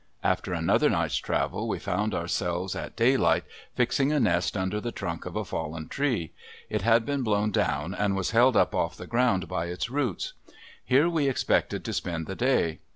[0.23, 3.43] After another night's travel we found ourselves at daylight
[3.75, 6.31] fixing a nest under the trunk of a fallen tree.
[6.71, 10.33] It had been blown down and was held up off the ground by its roots.
[10.83, 12.79] Here we expected to spend the day.